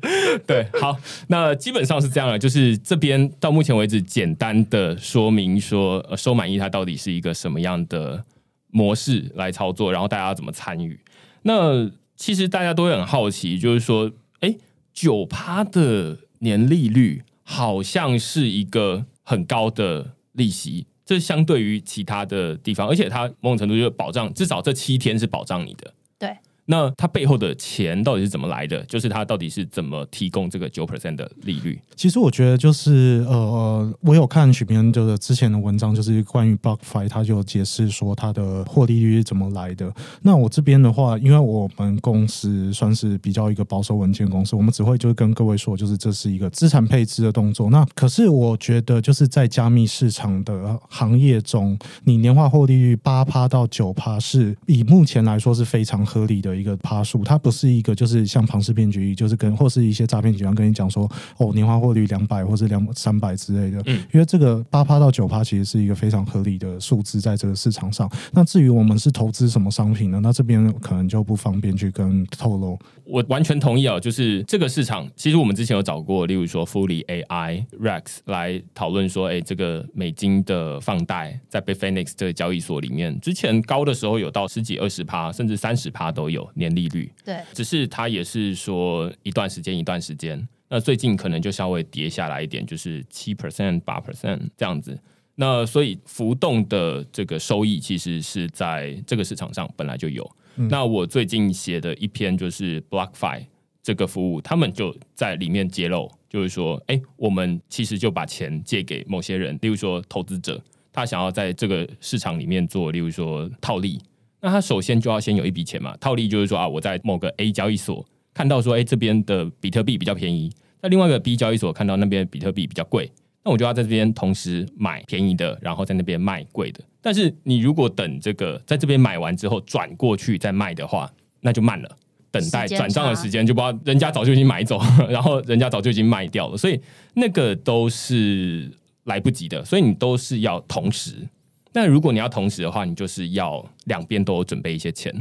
[0.46, 0.96] 对，好，
[1.28, 8.24] 那基本上是这样的，就是这边到目前为止，简单的说明说，呃，收满意它到底是一个什么样的
[8.70, 10.98] 模式来操作，然后大家怎么参与。
[11.42, 14.56] 那其实大家都会很好奇，就是说，哎，
[14.92, 25.92] 九趴的年利率好像是一个很高的利息，这相对于其他的地方，而且它某种程度就是保障，至少这七天是保障你的。
[26.18, 26.36] 对。
[26.66, 28.82] 那它背后的钱到底是怎么来的？
[28.84, 31.78] 就是它到底是怎么提供这个九 percent 的利率？
[31.94, 39.92] 其实我觉得就是呃，我有看许明就是之前的文章，就是关于 BlockFi，他就解释说它的获利率是怎么来的。
[40.22, 47.68] 那我这边的话，因为我们公司算是比较一个保守文件公司，我们只会就是跟各位说，就是这是一个资产配置的动作。
[47.68, 56.53] 那可是我觉得就是在加密市场的行业中，你年化获利率八趴到九趴，是以目前来说是非常合理的。
[56.54, 63.82] 一个趴数，它不是一个就是像庞氏骗局，就是跟或是一些诈骗集团跟你讲说，哦，年化获利两百或是两三百之类的。
[63.86, 68.10] 嗯，因为这个八趴到九趴其实是一个非常合理的数字，在这个市场上。
[68.32, 70.20] 那至于我们是投资什么商品呢？
[70.22, 72.78] 那这边可能就不方便去跟透露。
[73.04, 86.43] 我完全同意啊，就是这个市场，其实我们之前有找过，例如说 Fully AI Rex 来讨论说，哎，这个美金的放贷在 Bitfinex 这个交易所里面，之前高的时候有到十几二十趴，甚至三十趴都有。
[86.54, 94.98] 年利率对，只是它也是说一段时间一段时间，那最近可能就稍微跌下来一点，就是七 percent 八 percent 这样子。
[95.36, 100.30] 那所以浮动的这个收益其实是在这个市场上本来就有。
[100.54, 103.44] 那我最近写的一篇就是 BlockFi
[103.82, 114.00] 这个服务，他们就在里面揭露，就是说，哎，我们其实就把钱借给某些人，例如说投资者，他想要在这个市场里面做，例如说套利。
[114.44, 118.04] 那他首先就要先有一笔钱嘛，套利就是说啊，我在某个 A 交易所
[118.34, 120.52] 看到说，哎，这边的比特币比较便宜，
[120.82, 123.10] 在另外一个 B 交易所看到那边比特币比较贵，
[123.42, 126.84] 那我就要在这边同时买便宜的，然后在那边卖贵的。
[127.00, 131.96] 但是你如果等这个在这边买完之后转过去再卖的话，那就慢了。
[132.30, 134.78] 等待转账的时间，就不人家早就已经买走，
[135.08, 136.78] 然后人家早就已经卖掉了，所以
[137.14, 138.70] 那个都是
[139.04, 141.26] 来不及的，所以你都是要同时。
[141.74, 145.12] 那如果你要同时的话，你就是要两边都有准备一些钱。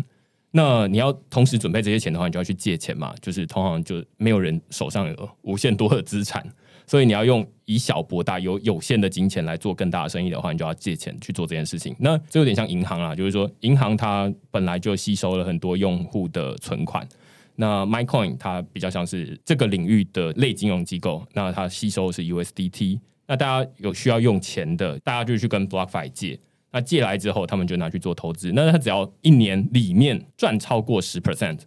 [0.51, 6.47] 那你要同时准备这些钱的话，你就要去借钱嘛，就是通常就没有人手上有无限多的资产，
[6.85, 11.95] 所以你要用以小博大，有有限的金钱来做更大的生意的话，你就要借钱去做这件事情。
[11.97, 17.07] 那这有点像银行啦，就是说银行它本来就吸收了很多用户的存款。
[17.55, 22.99] 那 MyCoin 它比较像是这个领域的类金融机构，那它吸收的是 USDT。
[23.33, 26.39] 那大家有需要用钱的，大家就去跟 BlockFi 借。
[26.71, 28.51] 那借来之后，他们就拿去做投资。
[28.53, 31.57] 那他只要一年里面赚超过十 percent，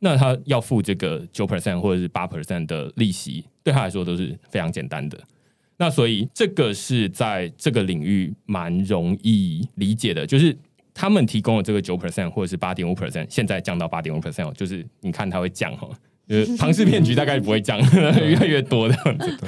[0.00, 5.18] 那他要付这个九 percent 或者是八 percent 的利息，对他来说都是非常简单的。
[5.78, 10.54] 那所以这个是在这个领域蛮容易理解的，就是
[10.92, 15.88] 他们提供的这个九 percent 或者是八点五 percent，现在降到八点五 percent，就是你看它会降哈，
[16.28, 19.38] 就是庞氏骗局大概不会降， 越来越多这样子。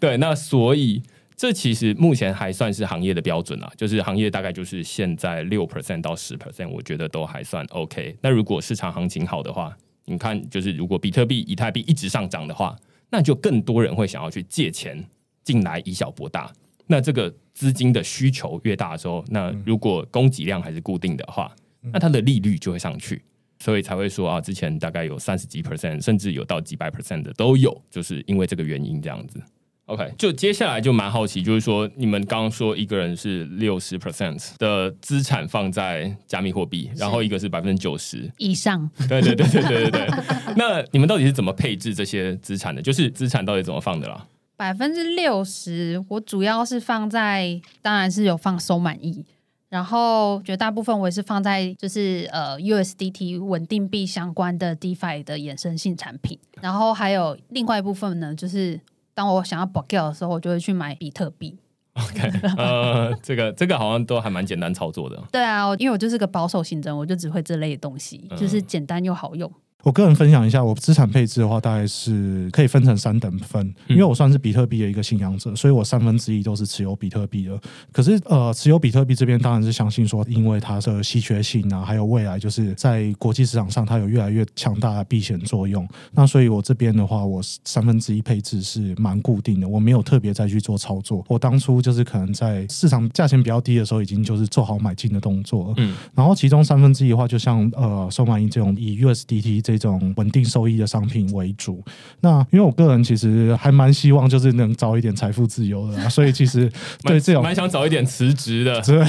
[0.00, 1.00] 对，那所以
[1.36, 8.16] 这其实目前还算是行业的标准啊，就是行业大概就是现在六 percent 到十 percent，我觉得都还算 OK。
[8.22, 12.76] 那如果市场行情好的话，你看就是如果比特币、以太币一直上涨的话，
[13.10, 15.04] 那就更多人会想要去借钱
[15.42, 16.52] 进来以小博大。
[16.86, 23.22] 那这个资金的需求越大的时候，那如果供给量还是固定的话，那它的利率就会上去。
[23.60, 29.40] 所以才会说啊，之前大概有三十几 percent，甚至有到几百 percent 的都有，就是因为这个原因这样子。
[29.86, 40.08] OK，就接下来就蛮好奇，就是说你们刚刚说一个人是六十 percent 的资产放在加密货币，然后一个是百分之九十，以上，对对对对对对对。
[40.56, 42.80] 那你们到底是怎么配置这些资产的？
[42.80, 44.26] 就是资产到底怎么放的啦？
[44.56, 49.26] 百分之六十，我主要是放在，当然是有放收满意，
[49.68, 58.80] 然后绝大部分我也是放在就是呃 USDT 稳定币相关的 DeFi 的衍生性产品，然后还有另外一部分呢，就是
[59.14, 61.56] 当我想要 o g 的时候，我就会去买比特币。
[61.94, 65.22] OK，呃，这个这个好像都还蛮简单操作的。
[65.30, 69.48] 对啊，因为我就是个保守型人，我就只会这类的东西，嗯就是简单又好用。
[69.82, 77.60] 我个人分享一下，我资产配置的话，大概是可以分成三等分，因为我算是比特币的一个信仰者，所以我三分之一都是持有比特币的。
[77.92, 85.86] 可是呃，持有比特币这边当然是相信说，因为它的稀缺性啊，还有未来就是在国际市场上它有越来越强大的避险作用。
[86.12, 91.22] 那所以我这边的话，我三分之一配置是蛮固定的，我没有特别再去做操作。
[91.28, 95.74] 我当初就是可能在市场价钱比较低的时候，已经就是做好买进的动作了。
[95.76, 101.82] 嗯，然后其中三分之一的话，就像呃收满一这种以 USDT 这种稳定收益的商品为主。
[102.20, 106.70] 那因为我个人其实还蛮希望就是能早一点财富自由的啊，所以其实
[107.02, 108.80] 对蛮这种 蛮想早一点辞职的。
[108.82, 109.04] 对，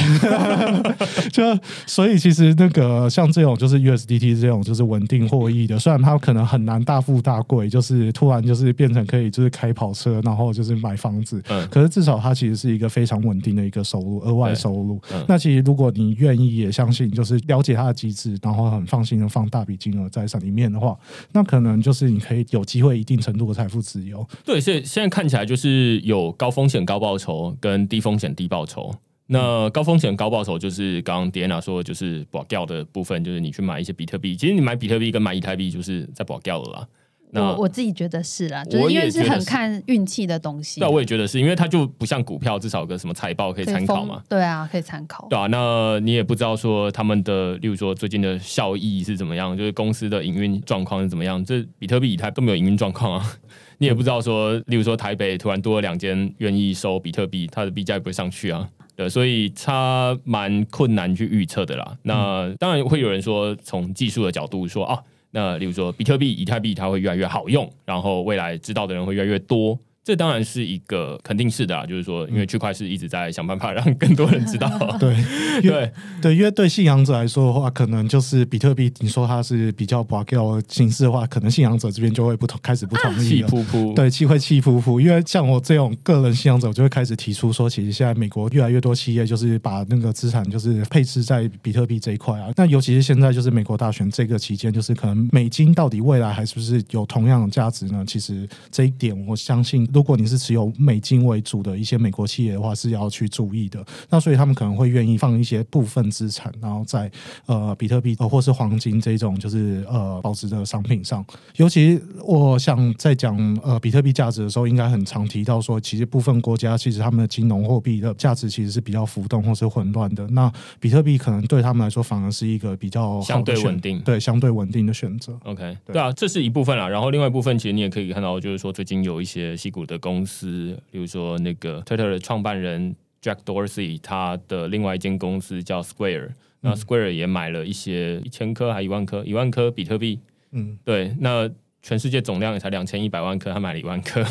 [1.32, 1.44] 就
[1.86, 15.00] 所以其实那个像这种就是 USDT 这种就是稳定获益的，虽然它可能很难大富大贵，就是突然就是变成可以就是开跑车，然后就是买房子，嗯可是至少它其实是一个非常稳定的一个收入，额外收入。
[15.12, 20.98] 嗯那其实如果你愿意也相信，就是了解它的机制，然后很放心的放大笔金额在上里面的话，
[21.34, 24.26] 那可能就是你可以有机会一定程度的财富自由。
[24.46, 28.96] 对，所以现在看起来就是有高风险高报酬跟低风险低报酬。
[29.28, 34.38] 那高风险高报酬就是刚刚 Diana 说，就是保掉的部分，就是你去买一些比特币。
[34.38, 36.88] 其实你买比特币跟买以太币就是在保掉了啦。
[37.36, 40.80] 那我我自己觉得是啦，就是因为是很看运气的东西。
[40.80, 44.24] 对啊，我也觉得是因为它就不像股票，至少有个什么财报可以参考嘛。
[44.30, 45.28] 对啊，可以参考。
[45.30, 51.44] 对啊，那你也不知道说他们的，例如说最近的效益是怎么样，就是公司的营运状况是怎么样。
[51.44, 53.38] 这比特币、以太都没有营运状况啊，
[53.80, 58.68] 你也不知道说，例如说台北突然多了两间愿意收比特币，它的币价也不会上去啊。
[58.96, 61.98] 对，所以它蛮困难去预测的啦。
[62.04, 64.98] 那当然会有人说，从技术的角度说啊，
[65.36, 69.78] 那例如说比特币、以太币它会越来越好用，然后未来知道的人会越来越多。
[70.06, 74.70] 这当然是一个肯定是的啊，就是说，因为区块是一直在想办法让更多人知道。
[75.00, 75.16] 对，
[75.64, 75.92] 因为
[76.22, 83.48] 对，对，因为对信仰者来说的话，可能就是比特币，你说它是比较 b l 形式的话，可能信仰者这边就会不同，开始不同意气了。
[83.48, 92.52] 扑扑，对，气会气噗噗，因为像我这种个人信仰者，我就会开始提出说，其实现在美国越来越多企业就是把那个资产就是配置在比特币这一块啊。
[92.56, 98.04] 那尤其是现在就是美国大选这个期间，就是可能美金到底未来还是不是有同样的价值呢？
[98.06, 103.82] 其实这一点，我相信如果你是持有美金为主的一些美国企业的话，是要去注意的。
[104.10, 107.10] 那所以他们可能会愿意放一些部分资产，然后在
[107.46, 111.26] 呃比特币呃或是黄金这种就是呃保值的商品上。
[111.56, 120.28] 尤其我想在讲呃比特币价值的时候，应该很常提到说，其实部分国家其实他们的金融货币的价值其实是比较浮动或是混乱的。
[120.28, 125.40] 那比特币可能对他们来说反而是一个比较相对稳定对相对稳定的选择。
[125.46, 126.90] OK，对对啊，这是一部分啦。
[126.90, 136.30] 然后另外一部分，其实你也可以看到，就是说最近有一些西谷的公司，比如说那个 Twitter 的创办人 Jack Dorsey，他的另外一间公司叫 Square，
[136.62, 140.20] 那 Square 也买了一些一千颗还一万颗，一万颗比特币。
[140.52, 141.50] 嗯，对，那
[141.82, 144.26] 全世界总量也才两千一百万颗，他买了一万颗。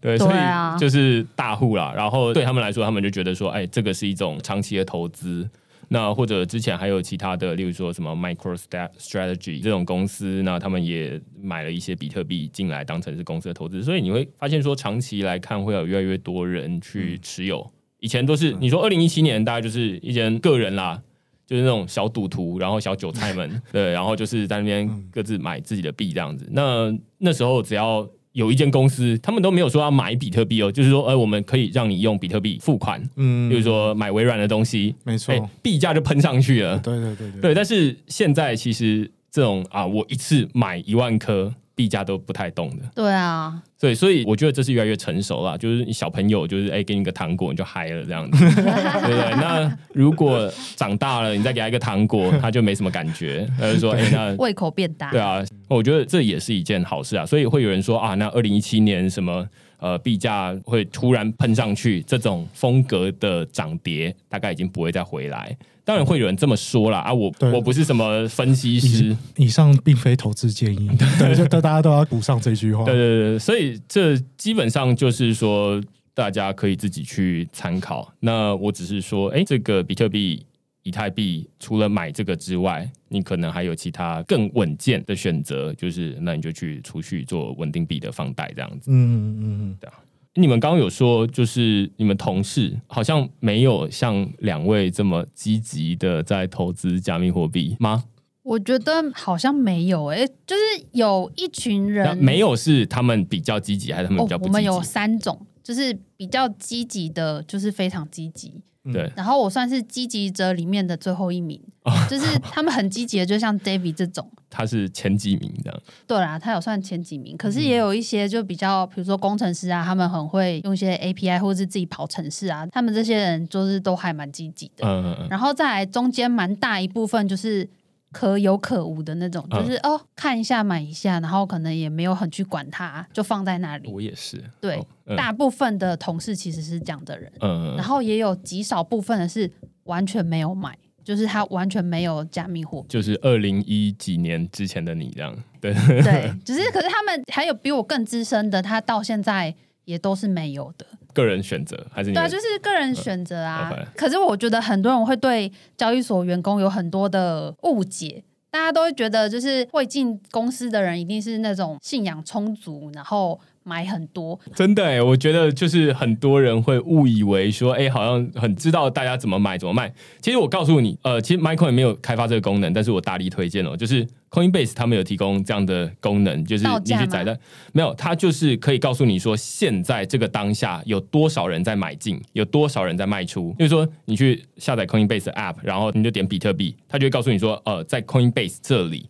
[0.00, 1.92] 对，所以就是大户啦。
[1.96, 5.48] 然后对他们来说，他们就觉得说，哎，这个是一种长期的投资。
[5.88, 17.70] 那或者之前还有其他的，例如说什么 Micro Strategy 这种公司，那他们也买了一些比特币进来当成是公司的投资，所以你会发现说，长期来看会有越来越多人去持有。
[18.00, 21.02] 以前都是你说二零一七年，大概就是一间个人啦，
[21.46, 26.46] 就是那种小赌徒，然后小韭菜们， 对，然后就是在那边各自买自己的币这样子。
[26.52, 33.48] 那那时候只要有一间公司，他们都没有说要买比特币哦，就是说，呃，我们可以让你用比特币付款，嗯。
[33.48, 36.78] 比如说买微软的东西，没错，哎，币价就喷上去了。
[36.80, 37.40] 对对对对。
[37.40, 42.84] 对，但是现在其实这种啊，我一次买一万颗，币价都不太动的。
[42.94, 45.56] 对啊，对，所以我觉得这是越来越成熟啦。
[45.56, 49.30] 就是你小朋友，就是哎，给你个糖果你就嗨了这样子， 对不对？
[49.36, 55.10] 那如果长大了，你再给他一个糖果，他就没什么感觉，他就说哎，那胃口变大。
[55.10, 57.26] 对啊，我觉得这也是一件好事啊。
[57.26, 59.46] 所以会有人说啊，那二零一七年什么
[59.78, 65.56] 呃币价会突然喷上去，这种风格的涨跌大概已经不会再回来。
[65.84, 72.84] 当然会有人这么说啦啊，我我不是什么分析师，以上并非投资建议， 对，就大家都要补上这句话。
[72.84, 75.78] 对对对，所以这基本上就是说，
[76.14, 78.10] 大家可以自己去参考。
[78.20, 80.46] 那我只是说，哎，这个比特币、
[80.84, 88.90] 以太币除了买这个之外，你可能还有其他更稳健的选择，就是那你就去储蓄做稳定币的放贷这样子。
[88.90, 89.90] 嗯嗯嗯嗯，
[90.36, 98.04] 你们刚刚有说，就是你们同事好像没有像两位这么积极的在投资加密货币吗？
[98.42, 104.50] 我觉得好像没有诶、就是有一群人没有是他们比较积极，还是他们哦比较，不积极？
[104.50, 108.60] 我们有三种，就是比较积极的，就是非常积极。
[108.92, 111.72] 对然后我算是积极者里面的最后一名，哦
[112.08, 114.30] 就是他们很积极的，就像 David 这种。
[114.48, 115.82] 他是前几名这样。
[116.06, 124.86] 对啦，他有算前几名，可是也有一些就比较，比如说工程师啊，他们很会用一些 API 或者是自己跑城市啊，他们这些人就是都还蛮积极的。
[124.86, 125.28] 嗯嗯嗯。
[125.28, 127.68] 然后再来中间蛮大一部分就是
[128.12, 133.90] 可有可无的那种，嗯就是、哦看一下买一下，然后可能也没有很去管它，就放在那里。
[133.92, 139.50] 我也是，对哦嗯大部分的同事其实是这样的人，嗯，然后也有极少部分的是
[139.82, 142.88] 完全没有买，就是他完全没有加密货币。
[142.88, 150.86] 就是二零一几年之前的你这样，对，对， 只是可是他们还有比我更资深的，他到现在也都是没有的。
[151.12, 153.72] 个人选择还是你对啊，就是个人选择啊。
[153.94, 158.24] 可是我觉得很多人会对交易所员工有很多的误解。
[158.50, 164.38] 大家都会觉得，就是会进公司的人一定是那种信仰充足，然后买很多。
[164.54, 169.92] 真的哎，我觉得就是很多人会误以为说，哎，好像很知道大家怎么买怎么卖。
[170.20, 177.38] 其实我告诉你，呃，其实 Michael 也没有开发这个功能，但是我大力推荐哦，就是 Coinbase 他们有提供这样的功能，就是你去载的，
[177.72, 183.54] 没有，它就是可以告诉你说，现在这个当下有多少人在买进，有多少人在卖出。
[183.58, 189.08] 就是说，你去下载 Coinbase 的 App，然后你就点比特币，它就会告诉你说，呃，在 Coinbase 这里。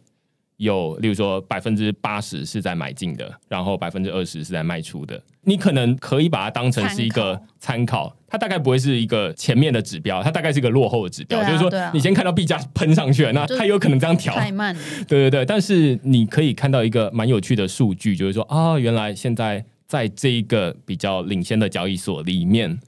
[0.59, 5.21] 有，例如说百分之八十是在买进的，然后百分之二十是在卖出的。
[5.43, 11.41] 你可能可以把它当成是一个参考，它大概不会是一个前面的指标，它大概是一个落后的指标。
[11.41, 14.35] 啊就是说你先看到币价喷上去了，那它有可能这样调。
[14.35, 22.79] 太慢了，对对对，但是你可以看到一个蛮有趣的数据，就是说啊，原来现在在这一个比较领先的交易所里面，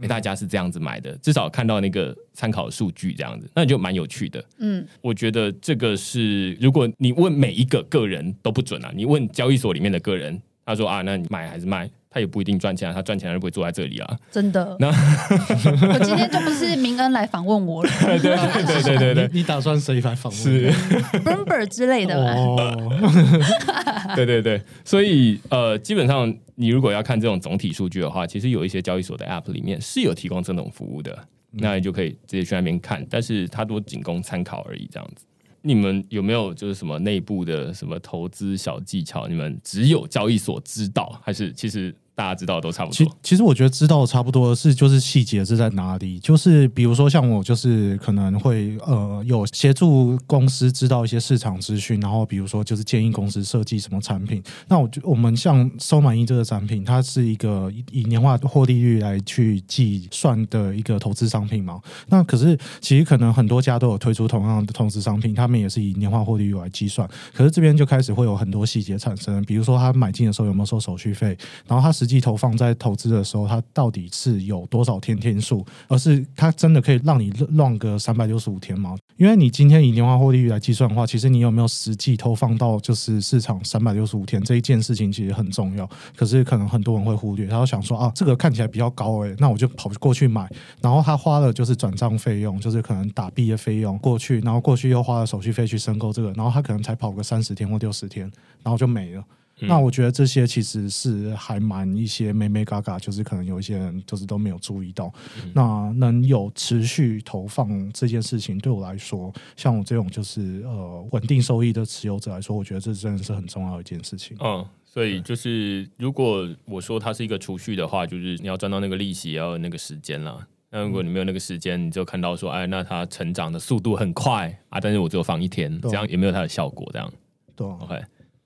[0.00, 4.44] 诶大家是这样子买的，至少看到那个参考数据这样子，那就蛮有趣的。
[4.58, 11.90] 嗯，我觉得这个是，如果你问每一个个人都不准啊，你问交易所里面的个人，他说啊，那你买还是卖？
[12.12, 14.18] 他也不一定赚钱啊，他赚钱他就不会坐在这里啊。
[14.32, 14.76] 真的。
[14.80, 14.88] 那
[15.92, 20.42] 我今天就不是明恩来访问我了 对对对 对对对你你打算谁来访问？
[20.42, 20.72] 是
[21.20, 22.32] ，，Bloomberg 之类的吧。
[22.34, 31.16] 哦，对对对，所以呃，基本上你如果要看这种总体数据的话，其实有一些交易所的 App 里面是有提供这种服务的，
[31.52, 35.24] 那你就可以直接去那边看，但是它都仅供参考而已，这样子。
[35.62, 39.28] 你们有没有就是什么内部的什么投资小技巧？
[39.28, 42.94] 你们只有交易所知道，还是其实大家知道都差不多。
[42.94, 46.18] 其其实我觉得知道差不多是，就是细节是在哪里。
[46.18, 54.42] 就是比如说像我，就是可能会呃有协助公司知道一些市场资讯，然后比如说就是建议公司设计什么产品。
[54.68, 61.80] 那我就我们像收满意这个产品，它是一个以以年化获利率来去计算的一个投资商品嘛。
[62.08, 67.08] 那可是其实可能很多家都有推出同样的投资商品，他们也是以年化获利率来计算。
[67.32, 71.34] 可是这边就开始会有很多细节产生，比如说他买进的时候有没有收手续费，
[71.66, 78.96] 然后他实际投放在投资的时候，它到底是有多少天天数，而是它真的可以让你浪个三百六十五天吗？
[79.16, 85.88] 因为你今天以年化获利率来计算的话，其实你有没有实际投放到就是市场三百六十五天这一件事情其实很重要。
[86.16, 90.48] 可是可能很多人会忽略，他会想说啊，这个看起来比较高诶、那我就跑过去买，
[90.80, 98.30] 然后他花了就是转账费用，就是可能打币的费用过去，然后过去又花了手续费去申购这个，然后他可能才跑个三十天或六十天，
[98.62, 99.22] 然后就没了。
[99.68, 105.12] 那我觉得这些其实是还蛮一些美美嘎嘎，就是可能有一些人就是都没有注意到。
[105.54, 114.36] 那能有持续投放这件事情，对我来说，像我这种就是呃稳定收益的持有者来说，我觉得这真的是很重要的一件事情。
[114.40, 120.46] 嗯，所以就是如果我说它是一个储蓄的话，就是你要赚到那个利息，也要有那个时间啦。
[120.72, 127.12] 那如果你没有那个时间，你就看到说，哎，那它成长的速度很快啊，但是我只有放一天，这样也没有它的效果，这样。
[127.56, 128.00] 对啊、OK，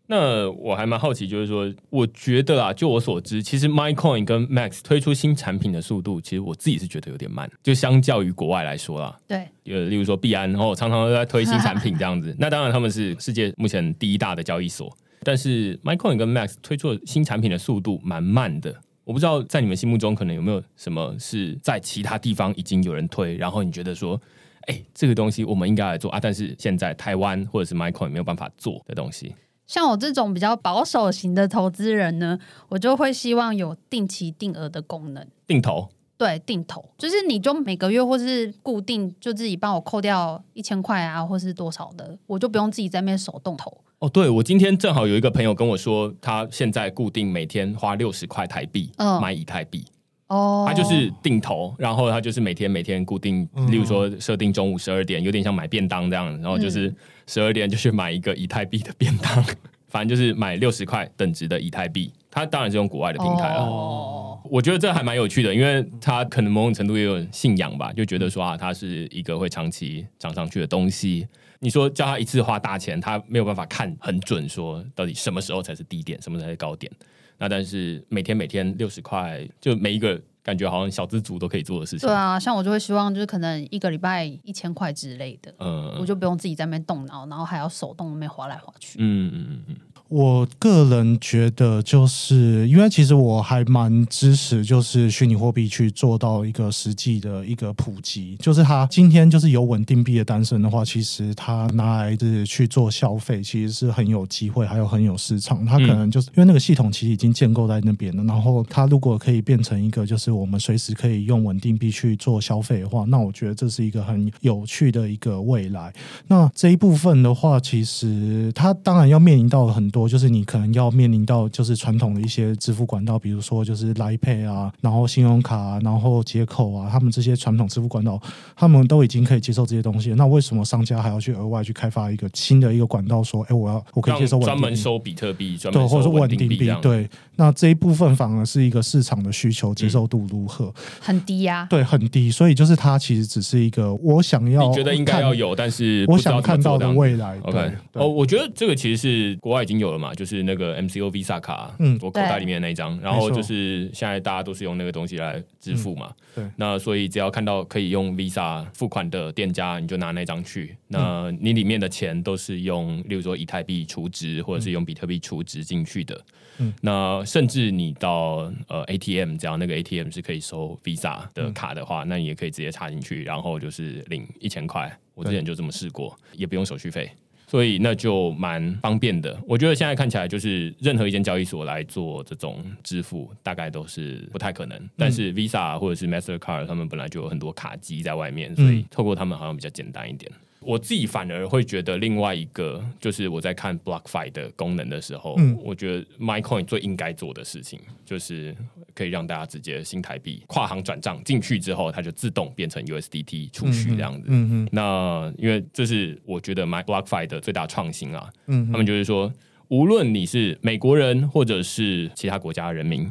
[0.06, 9.18] 那我还蛮好奇，就是说，我觉得啊，就我所知，其实 MyCoin 跟 Max 推出新产品的速度，其实我自己是觉得有点慢，就相较于国外来说啦。
[9.26, 12.34] 对，呃，例如说币安，然后常常都在推新产品这样子。
[12.38, 18.74] 那当然他们是世界目前第一大的交易所，但是 MyCoin 跟 Max 推出的新产品的速度蛮慢的。
[19.04, 24.20] 我不知道在你们心目中可能有没有什么是在其他地方已经有人推，然后你觉得说，
[24.66, 29.34] 哎、这个东西我们应该来做啊，但是现在台湾或者是 MyCoin 没有办法做的东西。
[29.66, 32.38] 像我这种比较保守型的投资人呢，
[32.68, 35.26] 我就会希望有定期定额的功能。
[35.46, 43.78] 定投，对，定投就是你就每个月或是固定就自己帮我扣掉一千块啊，或是多少的，我就不用自己在那边手动投。
[44.00, 49.84] 哦，对，我今天正好有一个朋友跟我说，他现在固定每天花六十块台币、嗯买以太币，
[50.28, 56.92] 哦，他就是定投，然后他就是每天每天固定，嗯例如说设定中午十二点，有点像买便当这样，然后就是
[57.26, 59.44] 十二点就去买一个以太币的便当，
[59.88, 62.12] 反正就是买六十块等值的以太币。
[62.30, 63.60] 他当然是用国外的平台了。
[63.62, 71.28] 哦，我觉得这还蛮有趣的，因为他可能某种程度也有信仰吧，就觉得说啊，它是一个会长期涨上去的东西。
[71.60, 76.90] 你说叫他一次花大钱，他没有办法看很准，说到底什么时候才是低点，什么才是高点。
[77.38, 82.08] 那但是每天每天六十块，就每一个感觉好像小资族都可以做的事情。
[82.08, 88.98] 对啊，像我就会希望就是可能一个礼拜一千块之类的，嗯我就不用自己在那边动脑，然后还要手动那边划来划去。
[89.00, 89.76] 嗯嗯嗯嗯，
[90.08, 98.36] 我个人觉得，就是因为其实我还蛮支持，就是虚拟货币去做到一个实际的一个普及。
[98.38, 105.64] 就是它今天就是有稳定币的诞生的话，其实它拿来是去做消费，其实是很有机会，还有很有市场。
[105.64, 115.92] 它可能就是、因为那个系统其实已经建构在那边了，然后它如果可以变成一个，就是我们随时可以用稳定币去做消费的话，那我觉得这是一个很有趣的一个未来。
[116.28, 128.20] 那这一部分的话，其实它当然要面临到很多，就是你可能要面临到就是传统的一些支付管道，比如说就是来 Pay 啊，然后信用卡、啊，然后接口啊，他们这些传统支付管道，
[128.56, 130.12] 他们都已经可以接受这些东西。
[130.14, 134.58] 那为什么商家还要去额外去开发一个新的一个管道，说，哎，我要我可以接受专？
[134.64, 140.72] 门收比特币，专对，门或者是收稳稳定币对，那这一部分反而是一个市场的需求接受度如何？
[141.00, 147.38] 很低呀、对，很低，所以就是它其实只是一个我想要，你觉得应该要，有，但是我想看到的未来。
[147.42, 151.98] OK，对哦，我觉得这个其实是国外已经有了嘛，就是那个 MCO Visa 卡，嗯。
[152.02, 156.44] 我口袋里面的那一张，然后就是现在大家都是用那个东西来支付嘛，对。
[156.56, 166.24] 那所以只要看到可以用 Visa 付款的店家，你就拿那张去，那你里面的钱都是用，例如说以太币储值，或者是用比特币储值进去的，
[166.58, 166.72] 嗯。
[166.82, 174.94] 那甚至你到呃 ATM，只要那个 ATM 是可以收 Visa 的卡的话，那你也可以直接插进去，然后就是领一千块。
[175.14, 177.08] 我之前就这么试过，也不用手续费。
[177.54, 179.40] 所以那就蛮方便的。
[179.46, 184.76] 我觉得现在看起来，就是任何一间交易所来做这种支付，大概都是不太可能。
[184.96, 190.28] 但是 Visa 或者是 Mastercard，他们本来就有很多卡机在外面，所以透过他们好像比较简单一点。
[190.66, 195.58] 我自己反而会觉得，另外一个就是我在看 BlockFi 的功能的时候，嗯。
[195.62, 198.54] 我觉得 MyCoin 最应该做的事情，就是
[198.94, 204.26] 可以让大家直接新台币跨行转账进去之后，它就自动变成 USDT 出去这样子。
[204.28, 209.32] 嗯嗯那因为这是我觉得 My BlockFi 的最大创新啊，嗯他们就是说，
[209.68, 213.10] 无论你是美国人或者是其他国家的人民，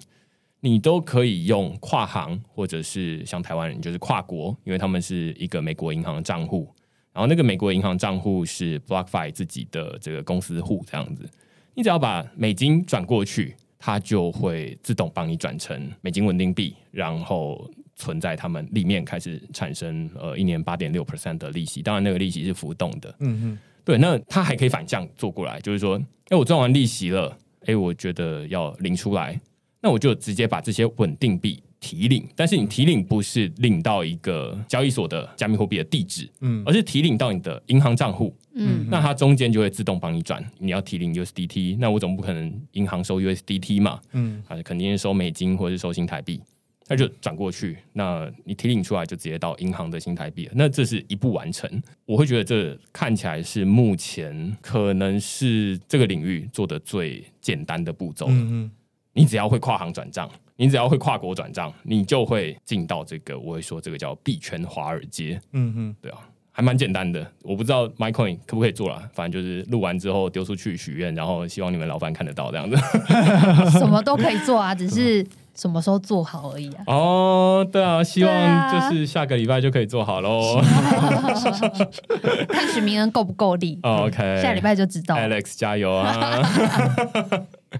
[0.59, 6.73] 你都可以用跨行，或者是像台湾人就是跨国，因为他们是一个美国银行的账户，
[7.13, 11.29] 然后那个美国银行账户是 BlockFi 自己的这个公司户这样子，
[11.75, 29.39] 你只要把美金转过去，它就会自动帮你转成美金稳定币，然后存在他们里面开始产生呃一年八点六 percent 的利息，当然那个利息是浮动的，嗯嗯，对，那它还可以反向做过来，就是说，哎，我赚完利息了，哎，我觉得要领出来，
[29.81, 40.41] 那我就直接把这些稳定币提领，但是你提领不是领到一个交易所的加密货币的地址，嗯而是提领到你的银行账户，嗯那它中间就会自动帮你转。
[40.59, 46.39] 你要提领 USDT，那我总不可能银行收 USDT 嘛，嗯啊，肯定是收美金或者是收新台币，
[46.87, 51.69] 那就转过去，那你提领出来就直接到银行的新台币了，那这是一步完成。
[52.05, 58.27] 我会觉得这看起来是目前可能是这个领域做的最简单的步骤。
[58.29, 58.71] 嗯嗯
[59.15, 66.17] 你只要会跨行转账，你只要会跨国转账，你就会进到这个我会说这个叫币圈华尔街，嗯哼，对啊。
[66.55, 72.77] 还蛮简单的，我不知道 MyCoin 可不可以做了，反正就是录完之后丢出去许愿，然后希望你们老板看得到这样子。
[73.79, 75.25] 什么都可以做啊， 只是
[75.55, 76.83] 什么时候做好而已啊。
[76.85, 80.61] 哦，对啊，希望啊就是下个礼拜就可以做好喽。
[82.47, 83.79] 看许明恩够不够力。
[83.81, 85.15] 哦 OK，下礼拜就知道。
[85.15, 86.39] Alex 加油啊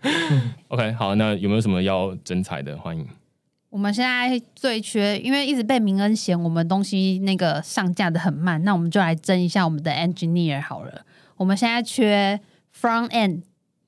[0.67, 2.77] OK，好，那有没有什么要征才的？
[2.77, 3.07] 欢迎。
[3.69, 11.05] 我们现在最缺，因为一直被明恩嫌我们东西那个上架的很慢，那我们就来争一下我们的 engineer 好了。
[11.37, 12.39] 我们现在缺
[12.79, 13.41] front end、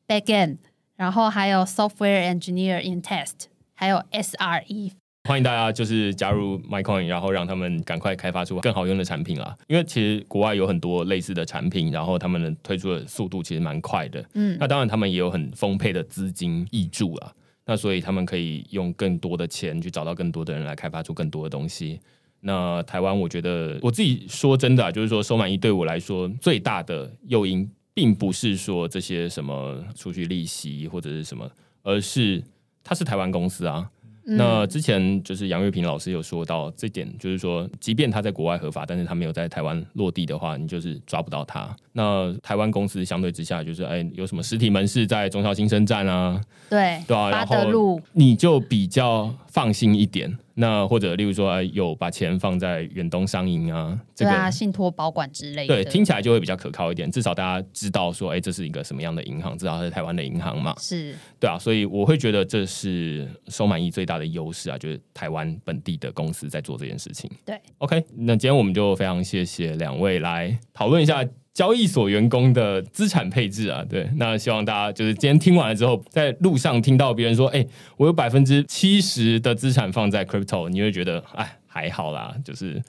[0.08, 0.58] back end，
[0.96, 3.46] 然后还有 software engineer in test，
[3.76, 4.94] 还有 SRE。
[5.28, 9.58] 欢迎大家就是加入 MyCoin，然后让他们赶快开发出更好用的产品啦。
[9.68, 14.24] 因为其实国外有很多类似的产品，然后他们的推出的速度其实蛮快的。
[14.36, 17.34] 嗯那当然他们也有很丰沛的资金挹注啦。
[17.66, 22.00] 那所以他们可以用更多的钱去找到更多的人来开发出更多的东西。
[22.42, 31.50] 那台湾，我觉得我自己说真的、啊，就是说收满意对我来说最大的诱因，并不是说这些什么储蓄利息或者是什么，
[31.82, 32.44] 而是
[32.84, 33.90] 它是台湾公司啊。
[34.28, 41.76] 嗯那之前就是杨月平老师有说到这点，就是说，即便他在国外合法，但是他没有在台湾落地的话，你就是抓不到他。
[41.92, 50.36] 那台湾公司相对之下，就是哎，有什么实体门市在中小新生站啊，对对啊，然后你就比较放心一点。
[50.58, 55.84] 那或者例如说，哎有把钱放在远东商银啊，这个对啊，信托保管之类的。
[55.84, 57.12] 对，听起来就会比较可靠一点。
[57.12, 60.74] 至少大家知道说，哎，这是一个什么样的银行，至少它是台湾的银行嘛。
[60.80, 67.30] 是对啊，所以我会觉得这是收满意最大的优势啊，就是台湾本地的公司在做这件事情。
[67.44, 71.22] 对，OK，那今天我们就非常谢谢两位来讨论一下
[71.56, 73.84] 交易所员工的资产配置啊。
[73.90, 77.66] 对，那希望大家就是今天听完了之后，在路上听到别人说，哎、
[77.98, 81.58] 我有百分之七十的资产放在 crypto，你会觉得，哎。
[81.68, 82.82] 还好啦，就是，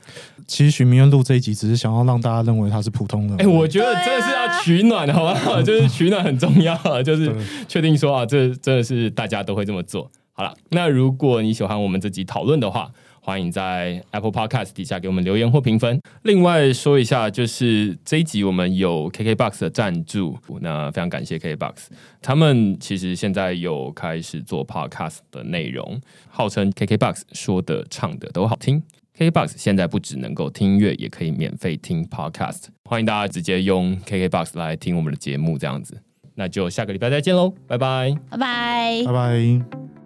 [0.47, 3.35] 其实徐明恩录这一集只是想要让大家认为他是普通的。
[3.43, 5.59] 哎、我觉得真的是要取暖，好不好？
[5.61, 10.09] 就是取暖很重要， 就是对确定说啊，这真的是大家都会这么做。
[10.35, 12.93] 好了，那如果你喜欢我们这集讨论的话，
[13.27, 16.01] 欢迎在 Apple Podcast 底下给我们留言或评分。
[16.23, 21.89] 另外说一下，就是这一集我们有 KKBox 的赞助，那非常感谢 KKBox，
[22.23, 28.81] 他们其实现在有开始做 Podcast 的内容，号称 KKBox 说的唱的都好听。
[29.19, 36.01] KKBox 现在不只能够听音乐，也可以免费听 Podcast，欢迎大家直接用 KKBox 来听我们的节目，这样子。
[36.37, 38.15] 那就下个礼拜再见喽，拜拜。
[38.31, 39.13] 拜拜拜。
[39.13, 40.06] 拜。